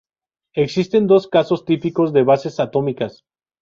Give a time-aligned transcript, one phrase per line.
[0.55, 3.23] Existen dos casos típicos de bases atómicas.